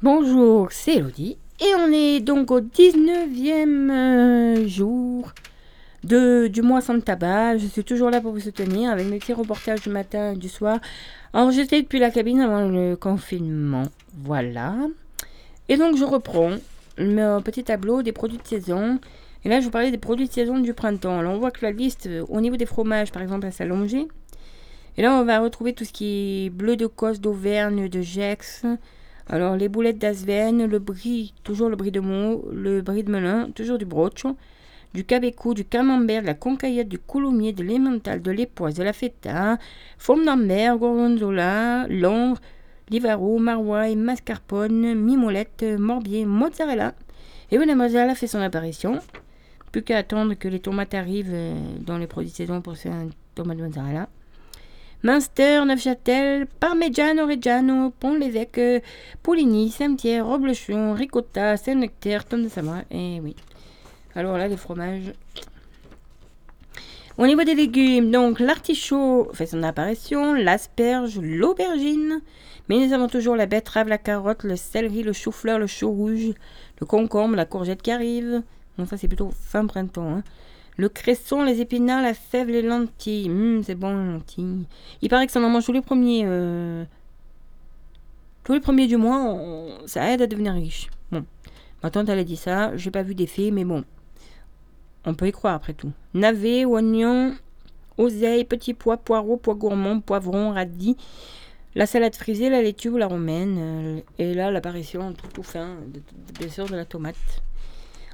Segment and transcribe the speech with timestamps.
[0.00, 1.36] Bonjour, c'est Elodie.
[1.60, 5.32] Et on est donc au 19e euh, jour
[6.02, 7.58] de, du mois sans tabac.
[7.58, 10.48] Je suis toujours là pour vous soutenir avec mes petits reportages du matin et du
[10.48, 10.80] soir,
[11.32, 13.84] enregistrés depuis la cabine avant le confinement.
[14.24, 14.74] Voilà.
[15.68, 16.56] Et donc je reprends
[16.98, 18.98] mon petit tableau des produits de saison.
[19.44, 21.18] Et là, je vous parlais des produits de saison du printemps.
[21.18, 24.06] Alors, on voit que la liste, euh, au niveau des fromages, par exemple, elle allongée.
[24.96, 28.64] Et là, on va retrouver tout ce qui est bleu de Cosse, d'Auvergne, de Gex,
[29.28, 33.50] alors, les boulettes d'Asven, le brie, toujours le brie de Meaux, le brie de Melun,
[33.54, 34.36] toujours du brocho,
[34.94, 38.92] du cabecou, du camembert, de la concaillette, du coulommiers, de l'emmental, de l'époisse, de la
[38.92, 39.58] feta,
[39.96, 42.40] forme d'ambert, gorgonzola, l'ongre,
[42.90, 46.94] livaro, maroilles, mascarpone, mimolette, morbier, mozzarella.
[47.50, 48.98] Et oui, la mozzarella fait son apparition.
[49.70, 52.90] Plus qu'à attendre que les tomates arrivent euh, dans les produits de saison pour ces
[53.34, 54.08] tomates de mozzarella.
[55.04, 58.84] Munster, Neufchâtel, Parmigiano Reggiano, Pont-l'Évêque,
[59.22, 62.82] Pouligny, Saint-Pierre, Roblechon, Ricotta, Saint-Nectaire, Tom de Savoie.
[62.90, 63.34] Et oui.
[64.14, 65.12] Alors là, les fromages.
[67.18, 72.20] Au niveau des légumes, donc l'artichaut fait son apparition, l'asperge, l'aubergine.
[72.68, 76.32] Mais nous avons toujours la betterave, la carotte, le céleri, le chou-fleur, le chou rouge,
[76.80, 78.42] le concombre, la courgette qui arrive.
[78.78, 80.16] Bon, ça c'est plutôt fin printemps.
[80.16, 80.22] Hein.
[80.76, 83.28] Le cresson, les épinards, la fève, les lentilles.
[83.28, 84.66] Hum, c'est bon, les lentilles.
[85.02, 86.22] Il paraît que ça en mange tous les premiers.
[86.24, 86.84] Euh,
[88.44, 89.38] tous les premiers du mois,
[89.86, 90.88] ça aide à devenir riche.
[91.10, 91.24] Bon.
[91.82, 92.76] Ma tante, elle a dit ça.
[92.76, 93.84] J'ai pas vu d'effet, mais bon.
[95.04, 95.92] On peut y croire après tout.
[96.14, 97.34] Navet, oignon,
[97.98, 100.96] oseille, petits pois, poireaux, pois gourmands, poivrons, radis.
[101.74, 103.56] La salade frisée, la laitue ou la romaine.
[103.58, 105.76] Euh, et là, l'apparition tout, tout fin,
[106.38, 107.16] bien sûr, de la tomate.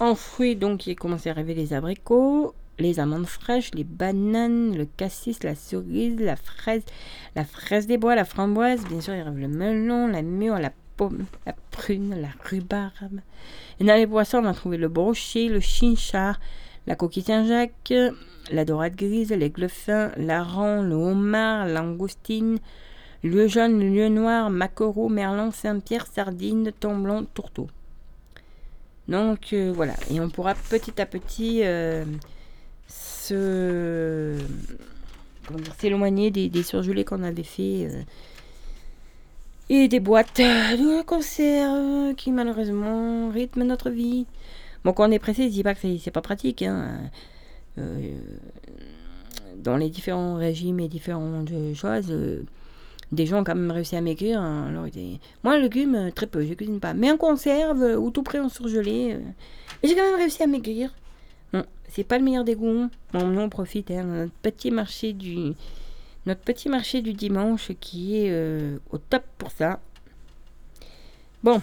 [0.00, 4.74] En fruits, donc, il a commencé à arriver les abricots, les amandes fraîches, les bananes,
[4.74, 6.84] le cassis, la cerise, la fraise,
[7.36, 8.82] la fraise des bois, la framboise.
[8.88, 13.20] Bien sûr, il arrive le melon, la mûre, la pomme, la prune, la rhubarbe.
[13.78, 16.40] Et dans les poissons, on a trouvé le brochet, le chinchard,
[16.86, 17.92] la coquille Saint-Jacques,
[18.50, 22.58] la dorade grise, l'aigle fin, l'aran, le homard, langoustine,
[23.22, 27.66] le jaune, le lieu noir, maquereau, merlan, Saint-Pierre, sardine, tomblon, tourteau.
[29.10, 32.04] Donc euh, voilà, et on pourra petit à petit euh,
[32.86, 34.38] se
[35.78, 38.02] s'éloigner des, surgelés qu'on avait fait euh,
[39.68, 44.26] et des boîtes de conserve qui malheureusement rythment notre vie.
[44.84, 46.62] Bon, quand on est pressé, je dis pas que c'est pas pratique.
[46.62, 47.10] Hein.
[49.56, 52.12] dans les différents régimes et différentes choses
[53.12, 54.40] des gens ont quand même réussi à maigrir.
[54.40, 54.66] Hein.
[54.68, 54.86] Alors,
[55.42, 56.94] Moi, légumes, euh, très peu, je cuisine pas.
[56.94, 59.18] Mais en conserve euh, ou tout prêt en surgelé, euh,
[59.82, 60.94] j'ai quand même réussi à maigrir.
[61.52, 62.88] Bon, c'est pas le meilleur des goûts.
[63.12, 65.54] Bon, nous, on profite hein, notre petit marché du
[66.26, 68.30] notre petit marché du dimanche qui est
[68.90, 69.80] au top pour ça.
[71.42, 71.62] Bon,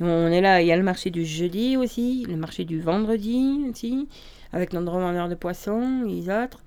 [0.00, 3.64] on est là, il y a le marché du jeudi aussi, le marché du vendredi
[3.70, 4.06] aussi,
[4.52, 6.60] avec notre revendeur de poissons, les autres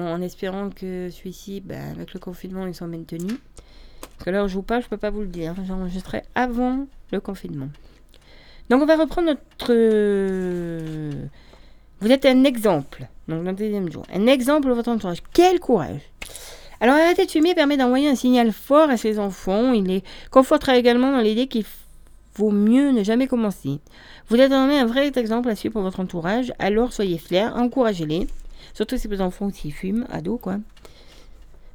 [0.00, 3.38] en espérant que celui-ci, ben, avec le confinement, ils sont maintenus.
[4.00, 5.54] Parce que là je vous parle, je peux pas vous le dire.
[5.66, 7.68] J'enregistrerai avant le confinement.
[8.70, 9.70] Donc on va reprendre notre...
[9.70, 11.12] Euh,
[12.00, 13.06] vous êtes un exemple.
[13.28, 14.04] Donc le deuxième jour.
[14.12, 15.22] Un exemple de votre entourage.
[15.32, 16.00] Quel courage
[16.80, 19.72] alors arrêter de fumer permet d'envoyer un signal fort à ses enfants.
[19.72, 21.64] Il les confortera également dans l'idée qu'il
[22.36, 23.80] vaut mieux ne jamais commencer.
[24.28, 28.28] Vous êtes un vrai exemple à suivre pour votre entourage, alors soyez fiers, encouragez-les.
[28.78, 30.58] Surtout si vos enfants qui fument, ados, quoi.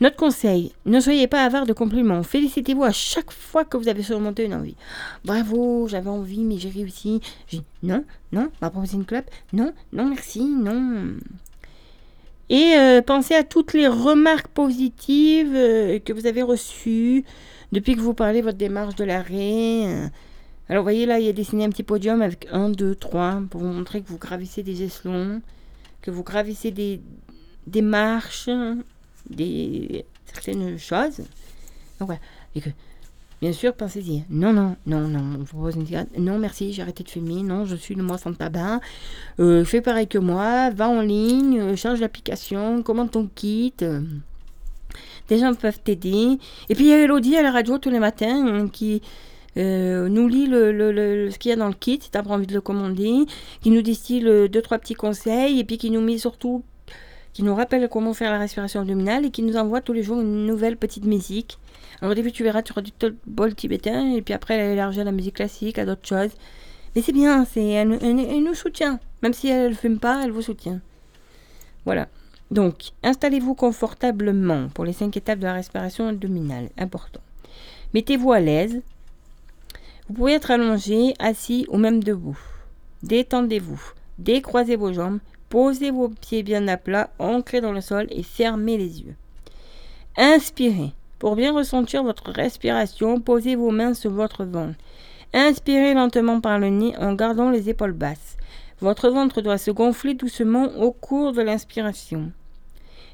[0.00, 2.24] Notre conseil, ne soyez pas avare de compliments.
[2.24, 4.74] Félicitez-vous à chaque fois que vous avez surmonté une envie.
[5.24, 7.20] Bravo, j'avais envie, mais j'ai réussi.
[7.84, 9.30] Non, non, m'a proposé une clope.
[9.52, 11.12] Non, non, merci, non.
[12.48, 17.24] Et euh, pensez à toutes les remarques positives euh, que vous avez reçues
[17.70, 19.84] depuis que vous parlez votre démarche de l'arrêt.
[20.68, 23.42] Alors, vous voyez là, il y a dessiné un petit podium avec 1, 2, 3
[23.48, 25.40] pour vous montrer que vous gravissez des échelons
[26.02, 27.00] que vous gravissez des,
[27.66, 28.50] des marches,
[29.28, 31.18] des certaines choses.
[31.98, 32.20] Donc voilà.
[32.54, 32.70] Et que,
[33.40, 34.24] bien sûr, pensez-y.
[34.30, 35.44] Non, non, non, non,
[35.84, 36.16] cigarette.
[36.18, 37.42] Non, merci, j'ai arrêté de fumer.
[37.42, 38.80] Non, je suis le mois sans tabac.
[39.40, 40.70] Euh, fais pareil que moi.
[40.70, 43.74] Va en ligne, euh, charge l'application, commande ton kit.
[45.28, 46.38] des gens peuvent t'aider.
[46.68, 49.02] Et puis il y a Elodie à la radio tous les matins hein, qui
[49.58, 52.46] euh, nous lit le, ce qu'il y a dans le kit, si tu pas envie
[52.46, 53.26] de le commander,
[53.60, 56.62] qui nous distille deux, trois petits conseils, et puis qui nous met surtout,
[57.32, 60.20] qui nous rappelle comment faire la respiration abdominale, et qui nous envoie tous les jours
[60.20, 61.58] une nouvelle petite musique.
[62.00, 62.92] Alors au début, tu verras, tu auras du
[63.26, 66.30] bol tibétain, et puis après, elle élargit à la musique classique, à d'autres choses.
[66.94, 69.00] Mais c'est bien, c'est, elle, nous soutient.
[69.22, 70.80] Même si elle ne fume pas, elle vous soutient.
[71.84, 72.08] Voilà.
[72.50, 76.70] Donc, installez-vous confortablement pour les cinq étapes de la respiration abdominale.
[76.78, 77.20] Important.
[77.94, 78.80] Mettez-vous à l'aise,
[80.08, 82.38] Vous pouvez être allongé, assis ou même debout.
[83.02, 83.92] Détendez-vous.
[84.18, 85.18] Décroisez vos jambes.
[85.50, 89.16] Posez vos pieds bien à plat, ancrés dans le sol et fermez les yeux.
[90.16, 90.92] Inspirez.
[91.18, 94.78] Pour bien ressentir votre respiration, posez vos mains sur votre ventre.
[95.34, 98.38] Inspirez lentement par le nez en gardant les épaules basses.
[98.80, 102.32] Votre ventre doit se gonfler doucement au cours de l'inspiration.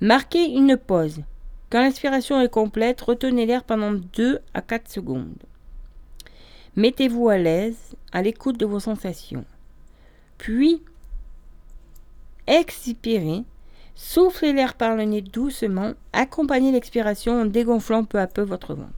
[0.00, 1.22] Marquez une pause.
[1.68, 5.34] Quand l'inspiration est complète, retenez l'air pendant 2 à 4 secondes.
[6.76, 9.44] Mettez-vous à l'aise, à l'écoute de vos sensations.
[10.36, 10.82] Puis,
[12.46, 13.44] expirez,
[13.94, 18.92] soufflez l'air par le nez doucement, accompagnez l'expiration en dégonflant peu à peu votre ventre.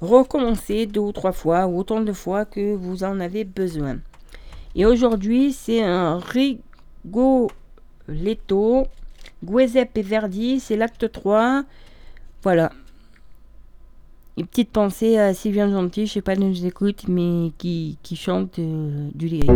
[0.00, 3.98] Recommencez deux ou trois fois ou autant de fois que vous en avez besoin.
[4.74, 7.50] Et aujourd'hui, c'est un Rigoletto,
[9.42, 11.64] et Verdi, c'est l'acte 3.
[12.42, 12.70] Voilà.
[14.38, 18.16] Une petite pensée à Sylvain Gentil, je sais pas de nous écoute, mais qui, qui
[18.16, 19.50] chante euh, du lyrique.